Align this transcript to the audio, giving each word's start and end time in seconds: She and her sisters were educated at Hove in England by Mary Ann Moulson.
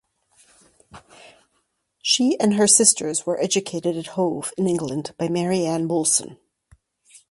She 2.01 2.35
and 2.39 2.55
her 2.55 2.65
sisters 2.65 3.27
were 3.27 3.39
educated 3.39 3.95
at 3.95 4.07
Hove 4.17 4.51
in 4.57 4.65
England 4.67 5.13
by 5.19 5.27
Mary 5.29 5.63
Ann 5.67 5.85
Moulson. 5.85 6.39